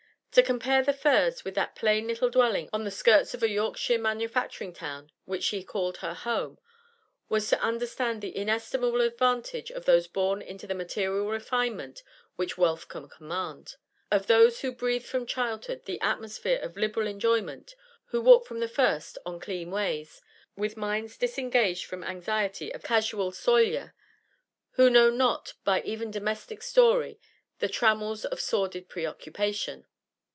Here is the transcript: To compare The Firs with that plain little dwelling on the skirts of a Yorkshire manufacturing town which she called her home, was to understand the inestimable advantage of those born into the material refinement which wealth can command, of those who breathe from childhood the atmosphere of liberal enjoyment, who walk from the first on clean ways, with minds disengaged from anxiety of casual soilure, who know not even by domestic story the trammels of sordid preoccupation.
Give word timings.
To 0.35 0.41
compare 0.43 0.81
The 0.81 0.93
Firs 0.93 1.43
with 1.43 1.55
that 1.55 1.75
plain 1.75 2.07
little 2.07 2.29
dwelling 2.29 2.69
on 2.71 2.85
the 2.85 2.89
skirts 2.89 3.33
of 3.33 3.43
a 3.43 3.49
Yorkshire 3.49 3.97
manufacturing 3.99 4.71
town 4.71 5.11
which 5.25 5.43
she 5.43 5.61
called 5.61 5.97
her 5.97 6.13
home, 6.13 6.57
was 7.27 7.49
to 7.49 7.59
understand 7.61 8.21
the 8.21 8.33
inestimable 8.33 9.01
advantage 9.01 9.71
of 9.71 9.83
those 9.83 10.07
born 10.07 10.41
into 10.41 10.65
the 10.65 10.73
material 10.73 11.27
refinement 11.27 12.01
which 12.37 12.57
wealth 12.57 12.87
can 12.87 13.09
command, 13.09 13.75
of 14.09 14.27
those 14.27 14.61
who 14.61 14.71
breathe 14.71 15.03
from 15.03 15.25
childhood 15.25 15.83
the 15.83 15.99
atmosphere 15.99 16.59
of 16.61 16.77
liberal 16.77 17.07
enjoyment, 17.07 17.75
who 18.05 18.21
walk 18.21 18.47
from 18.47 18.61
the 18.61 18.69
first 18.69 19.17
on 19.25 19.37
clean 19.37 19.69
ways, 19.69 20.21
with 20.55 20.77
minds 20.77 21.17
disengaged 21.17 21.83
from 21.83 22.05
anxiety 22.05 22.73
of 22.73 22.83
casual 22.83 23.33
soilure, 23.33 23.91
who 24.75 24.89
know 24.89 25.09
not 25.09 25.55
even 25.83 26.07
by 26.09 26.11
domestic 26.13 26.61
story 26.61 27.19
the 27.59 27.67
trammels 27.67 28.23
of 28.23 28.39
sordid 28.39 28.87
preoccupation. 28.87 29.85